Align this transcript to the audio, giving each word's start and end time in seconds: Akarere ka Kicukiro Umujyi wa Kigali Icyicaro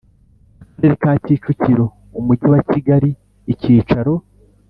Akarere 0.67 0.95
ka 1.01 1.11
Kicukiro 1.23 1.85
Umujyi 2.19 2.47
wa 2.53 2.61
Kigali 2.69 3.09
Icyicaro 3.51 4.13